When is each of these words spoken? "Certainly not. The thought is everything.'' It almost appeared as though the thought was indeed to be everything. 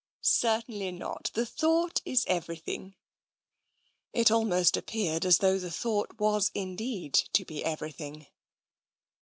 "Certainly 0.41 0.93
not. 0.93 1.29
The 1.35 1.45
thought 1.45 2.01
is 2.05 2.25
everything.'' 2.27 2.95
It 4.13 4.31
almost 4.31 4.75
appeared 4.75 5.27
as 5.27 5.37
though 5.37 5.59
the 5.59 5.69
thought 5.69 6.19
was 6.19 6.49
indeed 6.55 7.13
to 7.33 7.45
be 7.45 7.63
everything. 7.63 8.25